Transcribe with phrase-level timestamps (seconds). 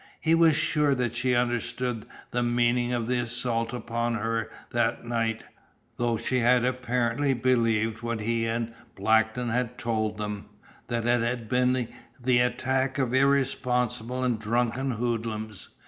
[0.19, 5.43] He was sure that she understood the meaning of the assault upon her that night,
[5.97, 10.47] though she had apparently believed what he and Blackton had told them
[10.87, 11.87] that it had been
[12.19, 15.69] the attack of irresponsible and drunken hoodlums.